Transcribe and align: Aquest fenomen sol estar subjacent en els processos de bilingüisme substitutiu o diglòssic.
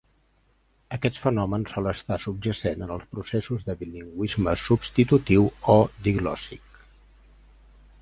Aquest 0.95 1.19
fenomen 1.25 1.65
sol 1.73 1.89
estar 1.91 2.17
subjacent 2.23 2.81
en 2.87 2.95
els 2.97 3.07
processos 3.13 3.69
de 3.69 3.77
bilingüisme 3.85 4.59
substitutiu 4.65 5.49
o 5.79 5.81
diglòssic. 6.11 6.85